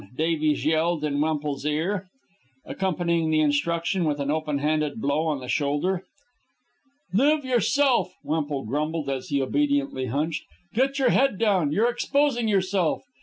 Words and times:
Davies 0.17 0.65
yelled 0.65 1.03
in 1.03 1.21
Wemple's 1.21 1.63
ear, 1.63 2.07
accompanying 2.65 3.29
the 3.29 3.39
instruction 3.41 4.03
with 4.05 4.19
an 4.19 4.31
open 4.31 4.57
handed 4.57 4.99
blow 4.99 5.27
on 5.27 5.41
the 5.41 5.47
shoulder. 5.47 6.05
"Live 7.13 7.45
yourself," 7.45 8.15
Wemple 8.23 8.63
grumbled 8.65 9.11
as 9.11 9.27
he 9.29 9.39
obediently 9.43 10.07
hunched. 10.07 10.45
"Get 10.73 10.97
your 10.97 11.09
head 11.11 11.37
down. 11.37 11.71
You're 11.71 11.87
exposing 11.87 12.47
yourself." 12.47 13.03